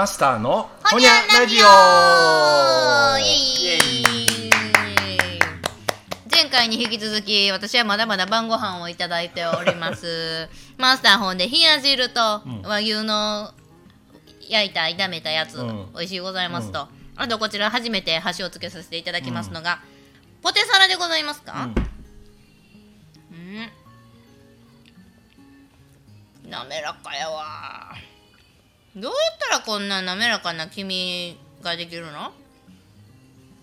[0.00, 1.66] マスターのほにゃラジオ。
[6.34, 10.48] 前回に引き続き私はまだまだ晩ご飯をいただいております。
[10.80, 13.52] マスター本で冷や汁とうん和牛の
[14.48, 15.92] 焼いた炒めたやつ、うん。
[15.92, 19.82] 美味しいございますと、あとこちら初めて箸をつけさせていただきますのが、
[20.40, 21.68] ポテサラでございますか、
[23.30, 23.70] うん、
[26.48, 27.94] 滑らかやわ
[28.96, 32.32] どうやったらこんな滑らかな黄身ができるの？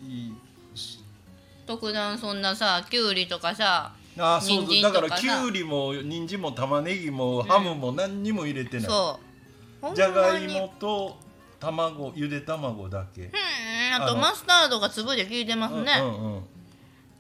[0.02, 0.34] いい
[1.66, 9.20] 特段そんなさきゅうりとかさあそう人参だからきゅうりも人参も玉ねぎもハムも何にも入れてない、そ
[9.82, 9.82] う。
[9.82, 11.18] ほんまにじゃがいもと
[11.60, 13.32] 卵ゆで卵だけ、うん
[14.02, 16.36] あとマスタードが粒で効いてますね、うんうん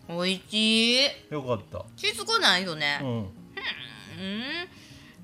[0.09, 0.17] うん。
[0.19, 0.99] おいしい。
[1.29, 1.83] よかった。
[1.97, 2.99] しつこないよね。
[3.01, 3.09] うん。
[3.09, 3.27] うん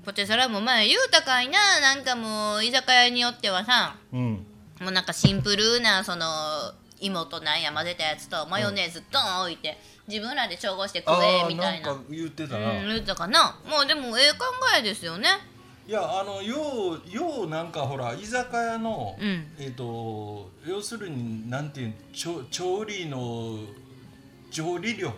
[0.04, 1.80] ポテサラも前言うたかいな。
[1.80, 4.46] なんかもう居酒屋によってはさうん。
[4.80, 6.26] もうなんかシンプルなその
[7.00, 11.88] 芋となんや混ぜたやつとマヨネーズドン置いて自分らで調合して食あえあみたいな。
[11.88, 13.58] なんか言ってたうな、ん言うたかな。
[13.68, 14.44] もうでもええ考
[14.78, 15.28] えですよね。
[15.86, 19.46] いやあのようようなんかほら居酒屋の、うん。
[19.58, 23.58] えっ、と要するになんていう調調理の
[24.50, 25.12] 調理力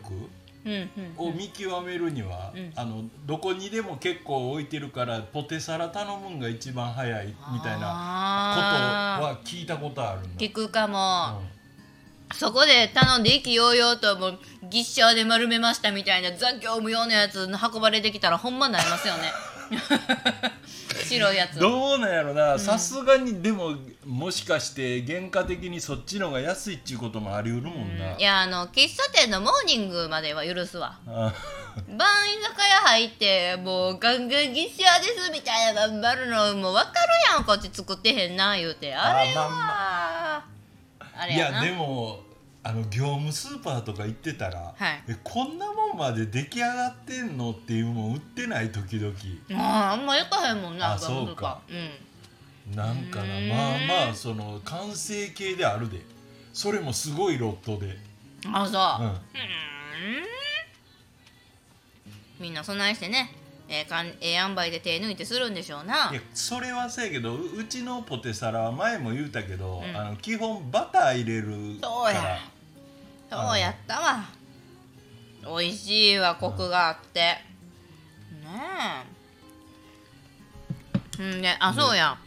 [1.17, 2.73] を見極めるには、うん。
[2.75, 12.37] あのどこにでも結構置いてるからポテサラ頼むんが一番早いみたいなことあは聞いたことあるん聞くかも、うん。
[12.37, 19.33] そこで頼んで意気揚々ともうギッシャーで丸めましたみたいな残業無用のやつ運ばれてきたらほんまなりますよね
[20.95, 21.59] 白いやつ。
[21.59, 22.59] どうなんやろな。
[22.59, 30.99] さすがにでももしかして原価的にそっちのが安いっちゅうこともあり得るもんな、いやあの喫茶店のモーニングまでは許すわ。
[31.07, 31.33] あ。
[31.89, 38.95] 晩居酒屋入ってもうガンガンギッシャーですみたいな頑張るのもう分かるやんこっち作ってへんな言うて。
[38.95, 39.49] あれは。
[39.51, 40.45] あ
[41.19, 41.63] あれやな。
[41.65, 42.21] いやでも
[42.67, 45.03] あの業務スーパーとか行ってたら、はい。
[45.09, 49.15] えこんなもんまで出来上がってんのっていうもん売ってない時々。
[49.53, 51.61] あああんまやかへんもんなあそうか。
[51.69, 52.77] うん。
[52.77, 53.25] なんかな。
[53.25, 56.01] まあまあその完成形であるで。
[56.53, 57.99] それもすごいロットで、
[58.51, 59.19] あそう、うん、
[62.41, 63.31] みんな備えしてね
[63.69, 66.09] ええかんええ塩梅で手抜いてするんでしょうな。
[66.11, 69.95] いやそれはそうやけどううちのポテサラは前も言うたけど、うん。
[69.95, 72.23] あの基本バター入れるそうや。
[72.23, 72.39] から
[73.31, 74.25] そうやったわ。
[75.59, 77.21] 美味しいわコクがあって。
[77.21, 77.43] ね
[81.19, 81.23] え。
[81.23, 82.19] うんであそうや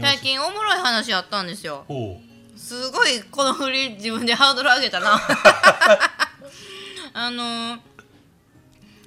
[0.00, 1.84] 最近おもろい話あったんですよ。
[1.86, 2.20] ほ
[2.56, 5.20] すごいこの振り自分でハードル上げたな。
[7.14, 7.80] あのー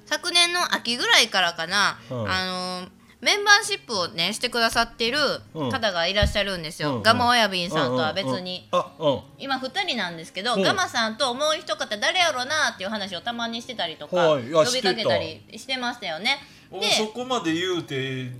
[0.06, 2.30] 昨年の秋ぐらいからかな、うん。
[2.30, 2.90] あのー
[3.22, 5.16] メンバーシップをねしてくださってる
[5.54, 5.70] うん。
[5.70, 7.02] 方がいらっしゃるんですよ、うんうん。
[7.04, 8.68] ガマ親瓶うさんとは別に、
[9.38, 10.62] 今2人なんですけど、うん。
[10.62, 14.38] ガマさんともう一方誰やろなっていう話をたまにしてたりとか、呼
[14.74, 16.40] びかけたりしてましたよね。
[16.72, 18.32] でおそこまで言うて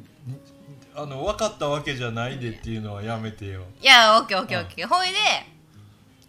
[0.97, 3.63] あの分かったわけじゃないでっていうのはやめてよ。
[3.81, 5.17] いやオッケーオッケーオッケー、ほいで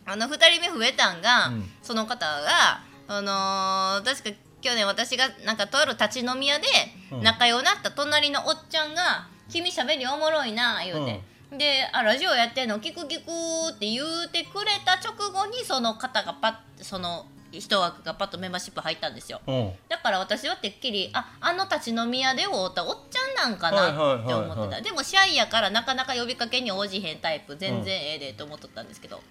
[0.05, 1.71] あの2人目増えたんが、うん。
[1.81, 4.29] その方があのー確か
[4.63, 6.65] 去年私がなんかとある立ち飲み屋で
[7.11, 7.21] うん。
[7.21, 11.21] 仲良くなった隣のおっちゃんが「君しゃべりおもろいな」言うて、
[11.57, 12.79] であ「ラジオやってんの？
[12.79, 13.29] 聞く聞く」
[13.75, 19.39] って言うてくれた直後にその方がパッその一枠がパッとメンバーシップ入ったんですよ。
[19.45, 19.73] うん。
[19.87, 24.81] だから私はてっきりああの立ち飲み屋で会うたおっちゃんなんかなって思ってた。
[24.81, 27.55] でもシャイやからなかなか呼びかけに応じへんタイプ。
[27.55, 29.21] 全然ええでと思っとったんですけど、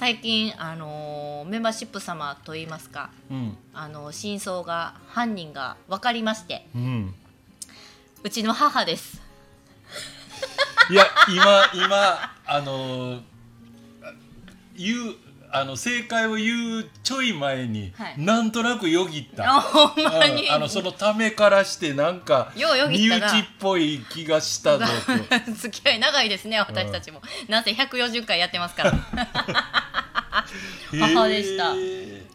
[0.00, 3.58] 最近、あのーメンバーシップ様といいますか、うん。
[3.74, 7.14] あのー真相が犯人が分かりましてうん。
[8.24, 9.20] うちの母です。
[10.90, 13.20] いや今今あの
[14.74, 15.14] 言う
[15.52, 18.14] あの正解を言うちょい前に、はい。
[18.16, 19.56] なんとなくよぎった。
[19.56, 20.46] あほんまに。
[20.46, 25.52] うんあのそのためからしてなんか身内っぽい気がしたぞと。
[25.52, 28.92] 付き合い長いですね私たちも、なんせ140回やってますから
[30.98, 31.74] 母でした。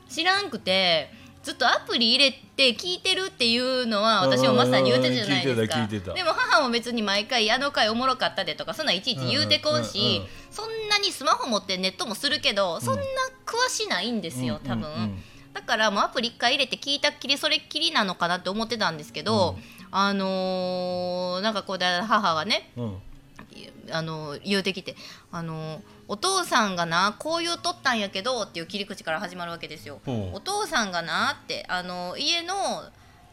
[0.09, 1.09] 知らんくて
[1.43, 5.87] ずっとアプリ入れて聞いてるっていうのは私もまさに言うてたじゃないですか。
[5.87, 13.01] でも母も別に毎回あの回おもろかったでとかそんなんいちいち言うてこんしうんそんなにスマホ持ってネットもするけどそんな
[13.45, 15.21] 詳しないんですよ多分、
[15.53, 19.57] だからもうアプリ1回入れて聞いたっきりそれっきりなのかなって思ってたんですけど、
[19.91, 22.97] あのーなんかこうで母がねうん
[23.91, 24.95] あの言うてきて
[25.31, 29.99] あのお父さんがなこういうとったんやけどっていう切り口から始まるわけですよ。
[30.33, 32.55] お父さんがなってあの家の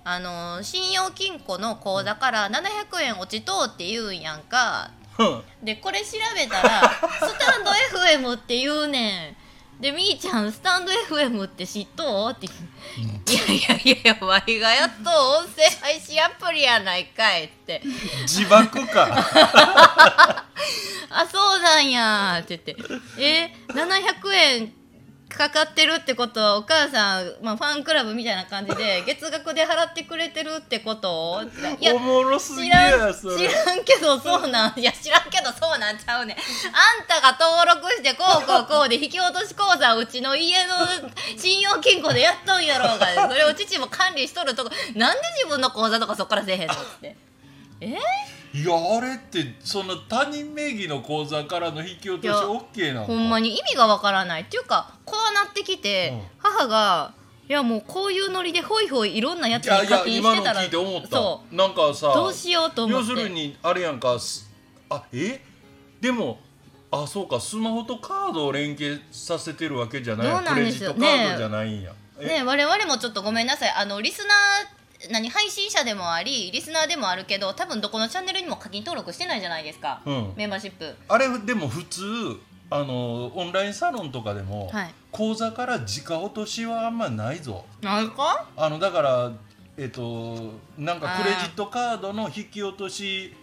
[0.05, 4.91] あの信用金庫の口座から700円落ちとうって言うんやんか。
[5.19, 5.43] うん。
[5.65, 7.71] でこれ調べたらスタンド
[8.11, 9.37] FM って言うねん
[9.83, 12.31] でみーちゃんスタンド FM って知っとう？
[12.31, 12.47] って
[12.97, 13.09] 言う
[13.53, 17.83] いやいやいやわいがやっと音声配信アプリやないかいって。
[18.23, 19.09] 自爆か。
[21.11, 22.85] あそうなんやって言って。
[23.19, 24.73] え700円
[25.37, 31.43] かかってるってことはお母さん、まあ、ファンクラブみたいな感じで 月額で払ってくれてるってこと
[31.81, 36.37] いやおもろすぎ知らん知らんけどそうなんいや知らんけどそうなんちゃうねん。
[36.37, 40.75] あんたが登録してこうこうこうで引き落とし口座うちの家の
[41.37, 47.17] 信用金庫でやっとんやろうがそれを父も管理しとるとこなんで自分の口座とかそっからせえへんのって
[47.83, 48.59] え？
[48.59, 54.43] いやあれってその他人名義の口座からの引き落としいや OK なのほんまに意味がわからない。
[54.43, 56.23] っていうかこうなってきて、うん。
[56.39, 57.15] 母が
[57.49, 61.09] いやもうこういうノリでホイホイいろんなやついやいやに課金今のしてたら聞いて思った。
[61.09, 63.11] そなんかさうどうしようと思って。
[63.11, 64.51] 要するにあれやんかす
[64.91, 65.41] あえ？
[66.01, 66.39] でも
[66.91, 70.27] あそうかスマホとカードを連携させてるわけじゃない。
[70.27, 70.93] そうなんクレですよ。
[70.93, 72.27] ジットカードじゃないんや、え？
[72.27, 73.73] ね我々もちょっとごめんなさい。
[73.75, 80.33] あのリスナー何配信者でもありリスナーでもあるけど多分どこのチャンネルにも課金登録してないじゃないですか、うん。
[80.37, 80.95] メンバーシップ。
[81.09, 82.03] あれでも普通
[82.71, 84.95] あのオンラインサロンとかでも、はい。
[85.11, 87.65] 口座から直落としはあんまないぞ。
[87.83, 88.47] なんか？
[88.57, 89.33] あのだから
[89.77, 93.35] えっとなんかクレジットカードの引き落とし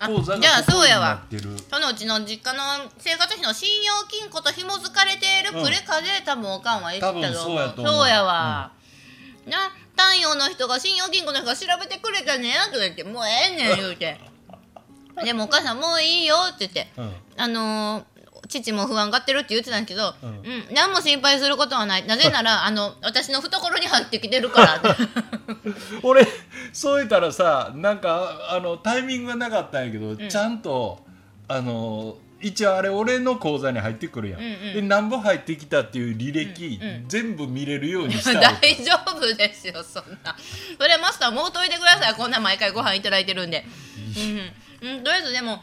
[0.00, 1.08] 口座があじゃあそうやわ。
[1.08, 1.54] なってる。
[1.70, 7.34] そのうちの実家の生活費の信用金庫と紐づかれているプレカで、多分おかんは言ってたと思う。
[7.34, 7.94] そうやと思う。
[7.94, 8.72] そうやわ、
[9.46, 9.70] な
[10.10, 12.52] 太陽の人が信用金庫の人が調べてくれたね。
[12.66, 14.18] とか言ってもうええねん言うて。
[15.24, 16.88] でもお母さんもういいよって言って。
[16.96, 17.12] うん。
[17.36, 18.04] あのー
[18.48, 20.32] 父も不安がってるって言ってたんですけど、ううん。
[20.32, 20.42] ん
[20.74, 22.06] 何も心配することはない。
[22.06, 24.76] なぜなら あの私の懐に入ってきてるから。
[24.76, 24.88] っ て
[26.02, 26.26] 俺
[26.72, 31.04] そう言ったらさなんかあのタイミングがなかったんやけど、ちゃんと
[31.48, 34.74] あの一応あれ俺の口座に入ってくるやん、うんうん。
[34.74, 40.36] で何本入ってきたっていう履歴、うんうん全部見れるようにした大わ丈夫ですよそんな。
[40.78, 42.14] それマスターもうといてください。
[42.14, 43.64] こんな毎回ご飯いただいてるんで。
[44.82, 45.62] うん、うん、とりあえずでも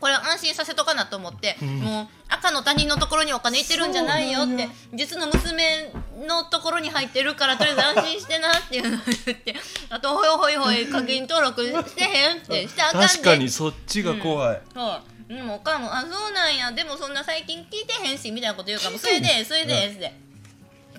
[0.00, 5.92] これ安心させとかなと思って、もう赤の他人のところにお金いってるんじゃないよって実の娘
[6.26, 9.54] のところに入ってるからとりあえず安心してなっていうのを言って
[9.90, 13.06] あとほいほいほい課金登録してへんってしてあかんで。
[13.06, 15.02] 確かにそっちが怖い、そう
[15.34, 16.72] でもおかんも「あそうなんや。
[16.72, 20.12] でもそんな最近聞いてへんし」みたいなこと言うからもうそれでそれでって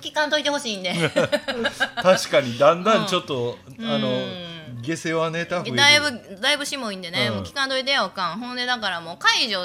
[0.02, 0.94] 聞かんといてほしいんで。
[2.02, 3.86] 確かにだんだんちょっと、ん。
[3.86, 7.34] あのうん下世話ネタ増えだいぶだいぶしもいんでね、うん。
[7.36, 8.40] もう聞かんといてよおかん。
[8.40, 9.60] ほんでだからもう解除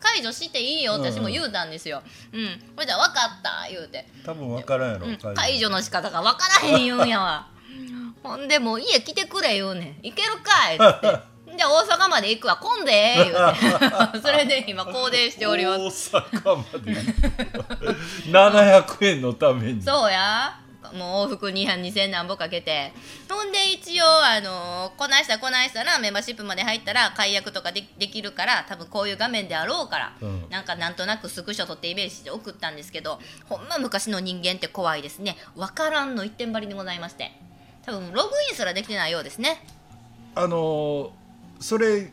[0.00, 2.02] 解除していいよ私も言うたんですよ。
[2.32, 2.62] うん。
[2.74, 5.16] それじゃ分かった言うて、多分分からんやろ、うん。
[5.34, 7.48] 解除の仕方が分からへん言うんやわ。
[8.22, 10.06] ほんでもう家来てくれ言うねん。
[10.06, 12.56] 行けるかいってじゃあ大阪まで行くわ。
[12.56, 14.20] 混んでえ言うて。
[14.22, 16.10] それで今行電しております。
[16.14, 16.92] 大阪まで
[18.30, 19.82] 700円のために。
[19.82, 20.58] そうや。
[20.94, 22.92] もう往復2 2000何歩かけて。
[23.28, 30.46] ほんで一応あのこないしたこないしたらメンバーシップまで入ったら解約とかでできるから多分こういう画面であろうから、うん。
[30.50, 35.36] なんかなんとなくスクショ撮ってイメージして送ったんですけどほんま昔の人間って怖いですね。
[35.56, 37.32] わからんの一点張りでございまして。
[37.84, 39.64] 多分ログインすらできてないようですね。
[40.34, 41.21] あのー
[41.62, 42.10] それ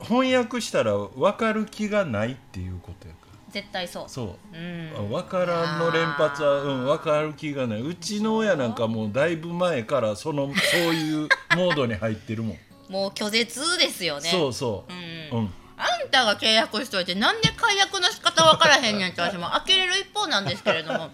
[0.00, 4.02] 翻訳したら分かる気がないっていうことやか絶対そう。
[4.04, 4.56] らそう。
[4.56, 5.10] うん。
[5.10, 7.80] 分からんの連発は、うん、分かる気がない。
[7.80, 14.28] うちの親なんかもうだいぶ前からその そういうモードに入ってるもん、もう拒絶ですよね。
[14.28, 14.92] そうそう。
[14.92, 15.38] ん。
[15.38, 21.10] う、うん、あんたが契約しといてなんで解約の仕方分からへんねんって私も呆れる一方なんですけれども、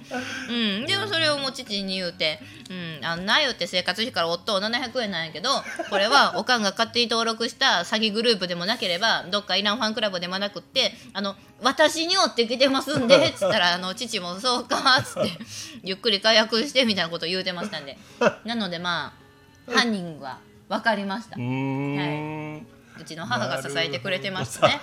[0.48, 2.40] うん、でもそれをもう父に言うて
[2.70, 5.50] 「うん、あんな言うて生活費から夫700円なんやけど
[5.90, 15.32] これはおかんが勝手に登録した詐欺グループでもなければどっかイランファンクラブでもなくってあの私に追ってきてますんで」っつったらあの父も「そうか」っつって
[15.82, 17.98] ゆっくり解約してみたいなことを言うてましたんで。
[18.44, 19.12] なのでま
[19.68, 21.36] あ犯人は分かりました。
[21.36, 22.66] うーん
[23.00, 24.80] うちの母が支えてくれてますね。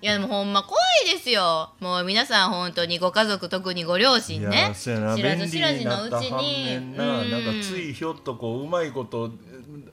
[0.00, 1.70] いやでもほんま怖いですよ。
[1.80, 5.84] もう皆さん本当にご家族特にご両い親ね知らず知らずに。
[5.84, 7.30] なったのうち反に面なうん。
[7.30, 9.30] なんかついひょっとこううまいこと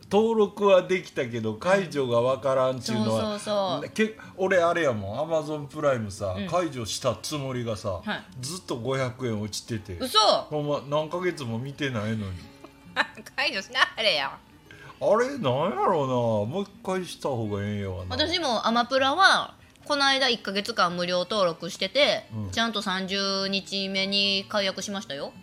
[0.10, 3.90] 登録はできたけど解除がわからんっていうのは、そうそうそう。
[3.90, 5.20] け俺あれやもん。
[5.20, 6.48] アマゾンプライムさ、ん。
[6.48, 8.24] 解除したつもりがさ、はい。
[8.40, 9.98] ずっと500円落ちてて。
[10.00, 10.20] 嘘。
[10.20, 12.34] ほんま何ヶ月も見てないのに。
[13.36, 14.38] 解除しなはれや
[15.02, 15.38] あれ？
[15.38, 16.54] なんやろうな。
[16.54, 18.16] もう一回した方がええんやわな。
[18.16, 22.52] 私もアマプラはこの間1か月間無料登録してて、うん。
[22.52, 25.34] ちゃんと30日目に解約しましたよ。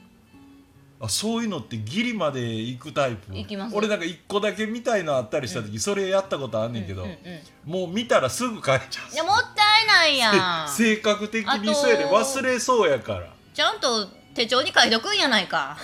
[1.04, 3.34] あそういうのってギリまで行くタイプ？
[3.34, 3.76] 行きます。
[3.76, 7.16] 俺なんか一個だけ見たいのあったりした時、それやったことあんねんけど、うんうん
[7.64, 9.12] もう見たらすぐ帰っちゃう。
[9.12, 10.68] いやもったいないやん。
[10.68, 12.04] 性格的にそうやで。
[12.04, 13.32] あと忘れそうやから。
[13.52, 15.76] ちゃんと手帳に書いとくんやないか。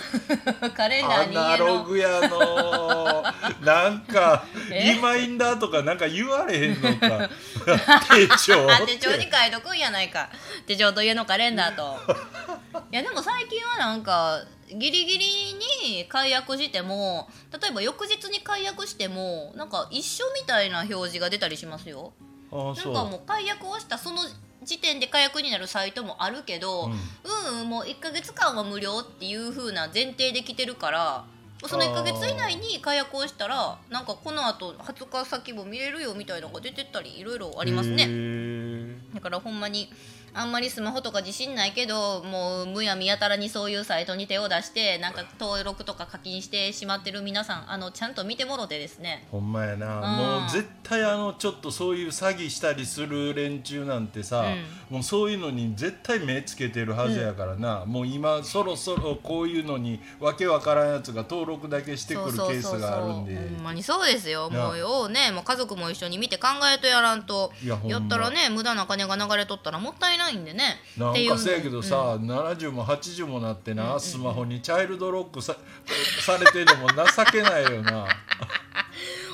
[0.74, 3.22] カレンダアーにナ家のログやの。
[3.64, 4.94] なんか え？
[4.94, 7.28] リマインダーとかなんか言われへんのか。
[8.14, 8.86] 手帳。
[8.86, 10.30] 手帳に書いとくんやないか。
[10.66, 11.98] 手帳と家のカレンダーと。
[12.90, 15.54] いやでも最近はなんかギリギリ
[15.94, 17.28] に解約しても
[17.60, 22.12] 例えば翌日に解約してもなんか一緒みたいな表示が出たりしますよ。
[22.50, 24.22] あなんかもう解約をしたその
[24.68, 31.24] 時点で解約になるサイトもあるけど、ううんん、もう1ヶ月間は無料っていう風な前提で来てるから
[31.66, 38.77] その1ヶ月以内に解約をしたらなんかこのあと20日先も見れるよみたいなのが出てったりいろいろありますへねー
[39.14, 39.88] だからほんまに
[40.34, 49.26] あんまりスマホとか自信ないけどもうむやみやたらにそういうサイトに手を出してなんか登録とか課金してしまってる皆さんあのちゃんと見てもろてですね。
[49.30, 50.40] ほんまやな、うん。
[50.42, 54.44] もう絶対あのちょっとそういう詐欺したりする連中なんてさ、
[54.90, 63.34] もうそういうのに絶対目つけてるはずやからな、もう今そろそろこういうのにわけわからんやつが登録だけしてくるケースがあるんで。
[63.34, 64.50] ほんまにそうですよ。
[64.50, 67.52] なもうようねもう家族も一緒に見て考えとやらんと。
[67.86, 70.78] やったらね無駄な金が流れとったらもったいないんでね。
[70.96, 75.54] なんかせやけどさ、70も80もなってな、スマホにチャイルドロックさ
[76.20, 78.08] されてるのも情けないよな。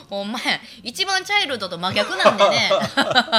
[0.08, 0.60] ほんまや。
[0.82, 2.70] 一番チャイルドと真逆なんでね。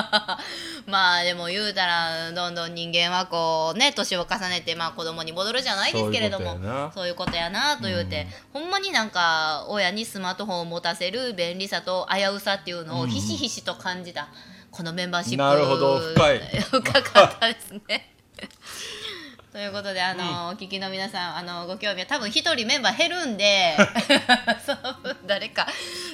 [0.88, 6.55] まあでも言うたらどんどん人間はこうね年を重ねてまあ子供に戻るじゃないですけれども。
[6.55, 6.91] そういうことやな。
[6.93, 14.27] そういうことやなと言うて、ほんまになんか親にスマートフォンを持たせる便利さと危うさっていうのをひしひしと感じた、
[14.75, 16.39] このメンバーシップなるほど深い。
[16.70, 18.12] 深かったですね。
[19.53, 23.77] ということであの、お聞きの皆さんあのご興味は多分一人メンバー減るんで
[24.65, 25.65] その分誰か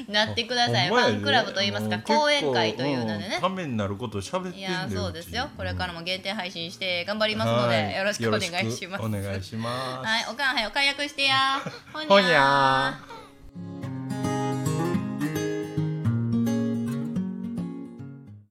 [0.07, 0.89] なってください。
[0.89, 3.37] ファンクラブといいますか講演会というのでね。
[3.39, 5.49] んためになることを喋ってんいやそうですよ。
[5.57, 7.95] これからも限定配信して頑張りますので、はい。
[7.95, 9.03] よろしくお願いします。
[9.03, 10.07] お願いします。
[10.07, 11.59] はいおかんはよ解約してや。
[11.91, 13.20] ほほにゃー